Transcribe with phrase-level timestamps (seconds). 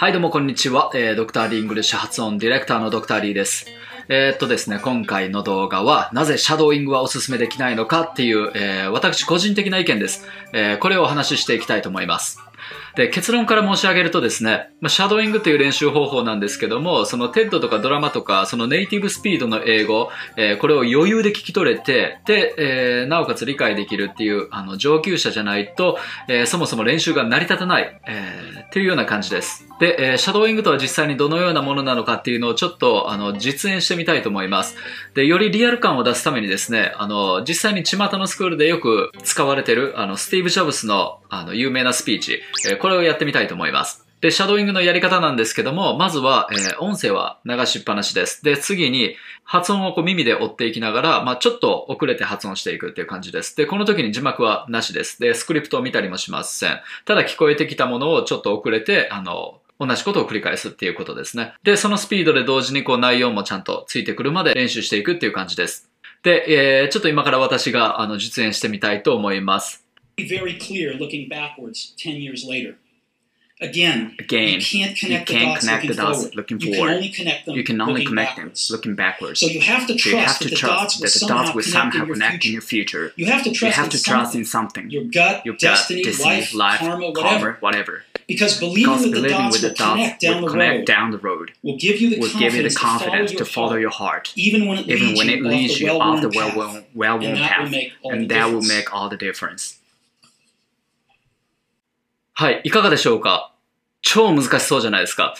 [0.00, 0.92] はい、どうもこんにちは。
[0.94, 3.66] えー、ドクター Dイングリッシュ発音ディレクターのドクター Dです。
[4.08, 10.24] えー、っとですね、今回の動画は、なぜシャドーイングはおすすめできないのかっていう、えー、私個人的な意見です。
[10.52, 12.38] えー、これをお話ししていきたいと思います。
[12.96, 29.66] で、結論から申し上げるとですね、まあ、シャドーイングという練習方法なんですけども、その TED とかドラマとか、そのネイティブスピードの英語、えー、これを余裕で聞き取れて、で、えー、なおかつ理解できるっていう、あの、上級者じゃないと、えー、そもそも練習が成り立たない、えー、っていうような感じです。
[29.80, 34.76] で、えー、シャドーイングとは実際にどのようなものなのかっていうのをちょっと、あの、実演してみたいと思います。
[35.14, 44.06] で、よりリアル感を出すためにですね、あの、実際に巷のスクールでよく使われてる、あの、スティーブ・ジョブスの、あの、有名なスピーチ、え、これをやってみたいと思います。
[44.20, 48.42] で、シャドーイングのやり方なんですけども、まずは、えー、音声は流しっぱなしです。
[48.42, 53.56] で、次に、発音をこう耳で追っていきながら、まあちょっと遅れて発音していくっていう感じです。
[53.56, 55.20] で、この時に字幕はなしです。
[55.20, 56.80] で、スクリプトを見たりもしません。
[57.04, 61.54] ただ聞こえてきたものをちょっと遅れて、あの、同じことを繰り返すっていうことですね。
[61.62, 65.88] で、そのスピードで同時にこう内容もちゃんとついてくるまで練習していくっていう感じです。
[66.24, 69.87] で、えー、ちょっと今から私があの実演してみたいと思います。
[70.26, 72.76] Very clear looking backwards 10 years later.
[73.60, 76.36] Again, Again, you can't you connect can't the dots connect looking the dots forward.
[76.36, 78.70] looking you can only connect them You can only looking connect them backwards.
[78.70, 79.40] looking backwards.
[79.40, 81.12] So you have to So you have trust to that the trust dots will that
[81.12, 82.52] the somehow dots will connect somehow in your connect in future.
[82.52, 83.12] your future.
[83.16, 84.38] You have to You trust, have in, to trust something.
[84.40, 84.90] in something.
[84.90, 87.56] your gut, Your gut, destiny, destiny, life, life, karma, whatever.
[87.58, 88.04] whatever.
[88.28, 90.76] Because believing Because that the believing dots with the dots connect down will the connect
[90.78, 93.44] road down the road will give you the will give you the confidence, confidence to
[93.44, 96.20] follow your heart, even when it even leads when you it off leads you off
[96.22, 97.72] the well-worn well path.
[98.04, 99.78] And that will make all the And that will difference.
[102.40, 103.52] はい、いかがでしょうか？
[104.00, 105.34] 超難しそうじゃないですか。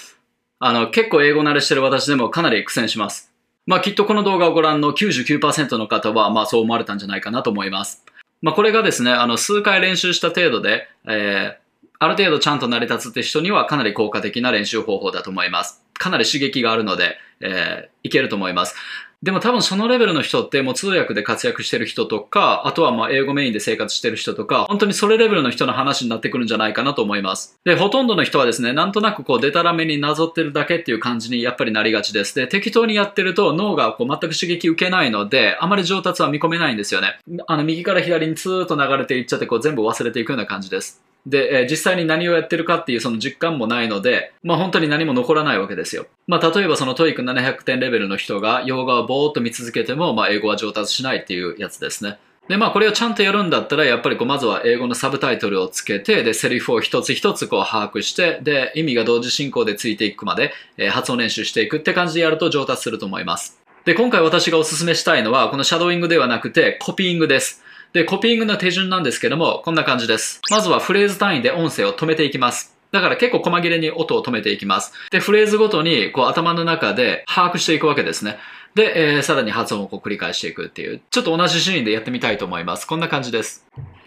[0.58, 3.32] あの、結構英語慣れしてる私でもかなり苦戦します。
[3.66, 8.04] まあきっとこの動画をご覧の99%の方は、まあそう思われたんじゃないかなと思います。
[8.42, 15.84] まあこれがですね、あの、数回練習した程度で、えー、ある程度ちゃんと成り立つって人にはかなり効果的な練習方法だと思います。
[15.94, 18.74] かなり刺激があるので、えー、いけると思います。
[19.20, 27.58] でも多分そのレベルの人ってもう通訳で活躍してる人とか、あとはまあ英語メインで生活してる人とか、本当にそれレベルの人の話になってくるんじゃないかなと思います。
[27.64, 32.36] で、ほとんどの人はですね、なんとなくこうデタラメになぞってるだけっていう感じにやっぱりなりがちです。
[32.36, 37.18] で、適当にやってると脳がこう全く刺激受けないので、あまり上達は見込めないんですよね。
[37.48, 41.02] あの、右から左にツーッと流れていっちゃってこう全部忘れていくような感じです。
[41.26, 46.06] で、えー実際に何をやってるかっていうその実感もないので、まあ本当に何も残らないわけですよ。
[46.26, 52.18] まあ例えばその TOEIC700 点レベルの人が洋画をぼーっと見続けても、まあ英語は上達しないっていうやつですね。
[52.48, 63.58] で、まあこれをちゃんとやるんだったら、やっぱりこうまずは英語のサブタイトルをつけて、で、セリフを一つ一つこう把握して、で、意味が同時進行でついていくまで、えー発音練習していくって感じでやると上達すると思います。
[63.84, 67.62] で、今回私がお勧めしたいのは、このシャドーイングではなくて、コピーイングです。
[67.92, 70.40] で、コピーイングの手順なんですけども、こんな感じです。
[70.50, 72.76] まずはフレーズ単位で音声を止めていきます。
[72.92, 74.92] だから結構細切れに音を止めていきます。
[75.10, 78.38] で、フレーズごとにこう頭の中で把握していくわけですね。
[78.74, 82.86] で、えーさらに発音をこう繰り返していくっていう、ちょっと同じシーンでやってみたいと思います。
[82.86, 83.66] こんな感じです。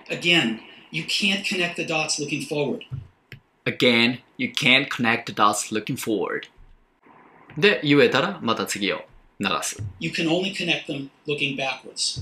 [0.10, 0.60] Again,
[0.92, 2.82] you can't connect the dots looking forward.
[3.66, 6.48] Again, you can't connect the dots looking forward.
[7.58, 9.02] で、言えたらまた次を
[9.40, 9.82] 流す。
[10.00, 12.22] You can only connect them looking backwards.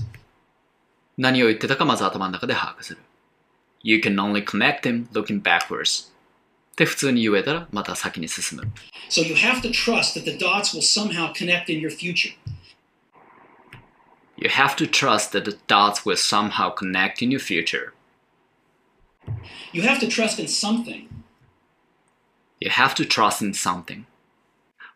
[1.19, 2.99] 何を言ってたかまず頭の中で把握する。
[3.81, 6.11] You can only connect them looking backwards.
[6.75, 8.63] で、普通に言えたらまた先に進む。
[9.09, 12.33] So you have to trust that the dots will somehow connect in your future.
[14.37, 17.93] You have to trust that the dots will somehow connect in your future.
[19.71, 21.07] You have to trust in something.
[22.59, 24.03] You have to trust in something.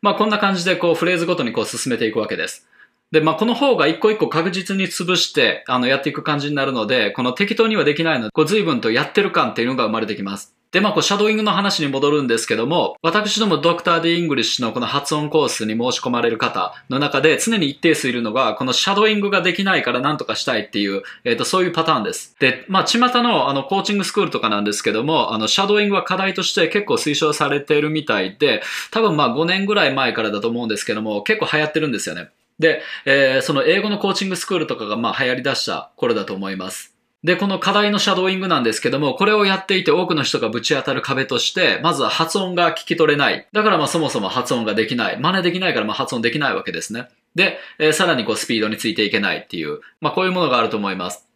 [0.01, 2.67] まあこんな感じでこうフレーズごとにこう進めていくわけです。
[3.14, 10.52] で、まあこの方が一個一個確実に潰してあのやっていく感じになるので、この適当にはできないので、こう随分とやってる感っていうのが生まれてきます。
[10.72, 22.34] で、まあこうシャドーイングの話に戻るんですけども、私どもドクターDイングリッシュのこの発音コースに申し込まれる方の中で常に一定数いるのが、このシャドーイングができないから何とかしたいっていう、えっ、と、そういうパターンです。
[22.40, 28.60] で、まあ巷のあのコーチングスクールとかなんですけども、あのシャドーイングは課題として結構推奨されているみたいで、
[28.90, 32.30] 多分ま5年ぐらい前からだと思うんですけども、結構流行ってるんですよね。
[32.58, 36.94] で、えーその英語のコーチングスクールとかがまあ流行り出した頃だと思います。
[37.24, 43.48] で、この課題のシャドーイングなんですけども、これをやっていて多くの人がぶち当たる壁として、まずは発音が聞き取れない。
[43.52, 45.18] だからまあそもそも発音ができない。
[45.18, 47.08] 真似できないからまあ発音できないわけですね。
[47.34, 51.26] で、えーさらにこうスピードについていけないっていう、まあこういうものがあると思います。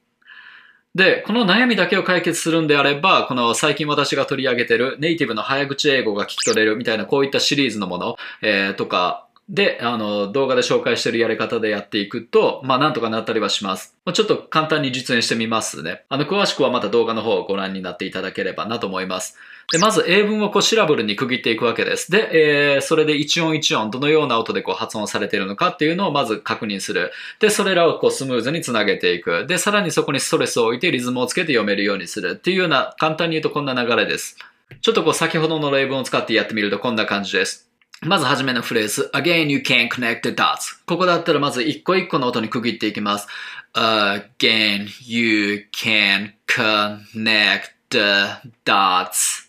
[0.94, 13.96] で、この悩みだけを解決するんであれば、この最近私が取り上げてるネイティブの早口英語が聞き取れるみたいなこういったシリーズのもの、えーとか、で、あの、動画で紹介しているやり方でやっていくと、まあ、なんとかなったりはします。
[14.12, 16.04] ちょっと簡単に実演してみますね。
[16.10, 19.38] あの、詳しくはまた動画の方をご覧になっていただければなと思います。
[19.72, 22.10] で、まず英文をこうシラブルに区切っていくわけです。
[22.10, 27.10] で、えー、それで一音一音どのような音でこう発音されているのかっていうのをまず確認する。
[27.40, 29.46] で、それらをこうスムーズにつなげていく。
[29.46, 34.36] で、さらにそこにストレスを置いてリズムをつけて読めるようにするっていうような、簡単に言うとこんな流れです。
[34.82, 37.67] ちょっとこう先ほどの例文を使ってやってみるとこんな感じです。
[38.02, 39.10] まずはじめのフレーズ。
[39.12, 40.80] Again, you can connect the dots.
[40.86, 43.26] ここだったらまず一個一個の音に区切っていきます。
[43.74, 49.48] Again, you can connect the dots.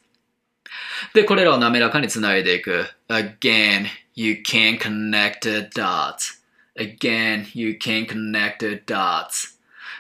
[1.14, 2.86] で、これらを滑らかにつないでいく。
[3.08, 3.86] Again,
[4.16, 6.40] you can connect the dots.
[6.76, 9.59] Again, you can connect the dots.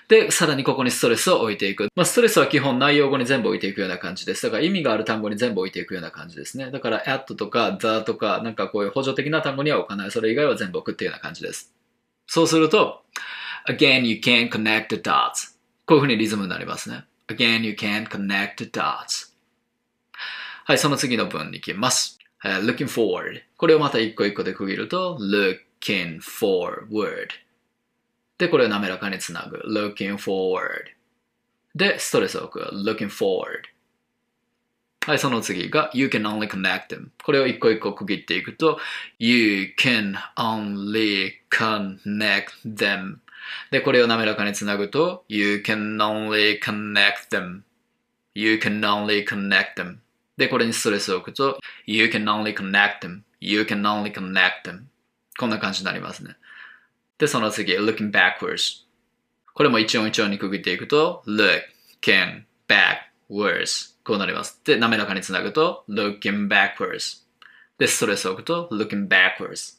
[0.09, 1.87] で、さらにここにストレスを置いていく。
[1.95, 4.41] まあ、ストレスは基本内容語に全部置いていくような感じです。
[4.41, 6.71] だから意味がある単語に全部置いていくような感じですね。
[6.71, 10.11] だから at とか the とかなんかこういう補助的な単語には置かない。
[10.11, 11.75] それ以外は全部置くっていうような感じです。
[12.25, 13.03] そうすると、
[13.67, 15.55] again you can connect the dots.
[15.85, 17.03] こういうふうにリズムになりますね。
[17.27, 19.31] again you can connect the dots.
[20.65, 22.17] はい、その次の文に行きます。
[22.43, 23.43] Uh, looking forward.
[23.57, 27.27] これをまた一個一個で区切ると、looking forward.
[28.39, 29.57] で、これを滑らかにつなぐ。
[29.67, 30.85] looking forward.
[31.75, 32.65] で、ストレスを置く。
[32.73, 33.65] looking forward.
[35.05, 37.09] はい、その次が You can only connect them.
[37.23, 38.79] これを一個一個区切っていくと
[39.17, 43.17] You can only connect them.
[43.71, 47.61] で、これを滑らかにつなぐと You can only connect them.
[48.35, 49.97] You can only connect them.
[50.37, 53.21] で、これにストレスを置くと、You can only connect them.
[53.41, 54.83] You can only connect them.
[55.37, 56.35] こんな感じになりますね。
[57.19, 58.85] で、その次、looking backwards.
[59.53, 61.61] これも一音一音に区切っていくと、look,
[62.01, 63.95] can, backwards.
[64.05, 64.59] こうなります。
[64.63, 67.23] で、滑らかにつなぐと、looking backwards.
[67.77, 69.77] で、ストレスを置くと、looking backwards.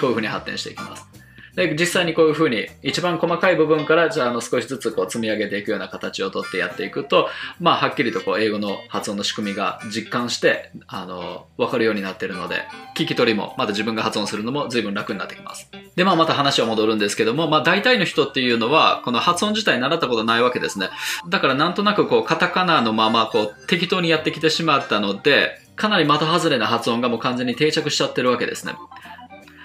[0.00, 1.21] こういう風に発展していきます。
[1.54, 7.28] で実際にこういうふうに一番細かい部分からじゃああの少しずつこう積み上げていくような形をとってやっていくと、
[7.60, 12.62] まあ、はっきりとこう英語の発音の仕組みが実感してあの分かるようになってるので
[12.96, 20.88] 聞き取りもまた自分が発音するのも随分楽になってきますで、まあ、また話は戻るんですけども、まあ、大体の人っていうのはこの発音自体習ったことないわけですね
[21.28, 28.74] だからなんとなくこうカタカナのままこう適当にやってきてしまったのでかなり的外れな発音がもう完全に定着しちゃってるわけですね。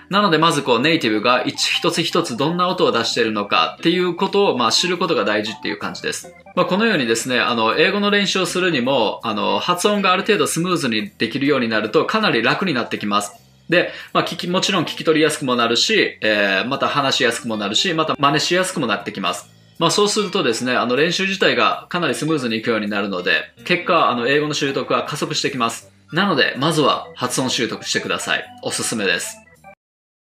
[0.09, 6.33] なのでまずこうネイティブが一つ一つどんな音を出しているのかっていうことをまあ知ることが大事っていう感じです。
[6.56, 13.31] まあ、このようにですね、あの、英語の練習をするにも、あの、発音がある程度スムーズにできるようになるとかなり楽になってきます。
[13.69, 19.57] で、まあ、聞き、もちろん聞き取りやすくもなるし、えー、また話しやすくもなるし、また真似しやすくもなってきます。
[19.77, 25.92] まあそうするとですね、あの練習自体がかなりスムーズにいくようになるので、結果、あの英語の習得は加速してきます。
[26.12, 28.45] なので、まずは発音習得してください。
[28.63, 29.38] おすすめです。